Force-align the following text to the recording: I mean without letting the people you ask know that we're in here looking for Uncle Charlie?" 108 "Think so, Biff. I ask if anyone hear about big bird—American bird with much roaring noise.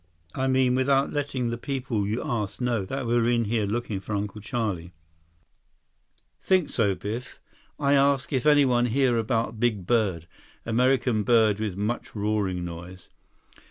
I 0.33 0.47
mean 0.47 0.73
without 0.73 1.13
letting 1.13 1.51
the 1.51 1.59
people 1.59 2.07
you 2.07 2.23
ask 2.25 2.59
know 2.59 2.85
that 2.85 3.05
we're 3.05 3.29
in 3.29 3.45
here 3.45 3.67
looking 3.67 3.99
for 3.99 4.15
Uncle 4.15 4.41
Charlie?" 4.41 4.93
108 6.39 6.41
"Think 6.41 6.69
so, 6.71 6.95
Biff. 6.95 7.39
I 7.79 7.93
ask 7.93 8.33
if 8.33 8.47
anyone 8.47 8.87
hear 8.87 9.15
about 9.19 9.59
big 9.59 9.85
bird—American 9.85 11.21
bird 11.21 11.59
with 11.59 11.77
much 11.77 12.15
roaring 12.15 12.65
noise. 12.65 13.09